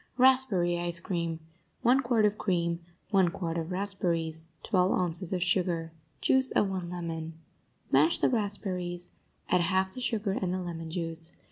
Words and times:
RASPBERRY 0.17 0.79
ICE 0.79 0.99
CREAM 0.99 1.39
1 1.83 1.99
quart 1.99 2.25
of 2.25 2.35
cream 2.39 2.79
1 3.11 3.29
quart 3.29 3.55
of 3.55 3.71
raspberries 3.71 4.45
12 4.63 4.91
ounces 4.93 5.31
of 5.31 5.43
sugar 5.43 5.91
Juice 6.21 6.51
of 6.53 6.71
one 6.71 6.89
lemon 6.89 7.33
Mash 7.91 8.17
the 8.17 8.27
raspberries; 8.27 9.11
add 9.49 9.61
half 9.61 9.93
the 9.93 10.01
sugar 10.01 10.31
and 10.31 10.51
the 10.51 10.59
lemon 10.59 10.89
juice. 10.89 11.33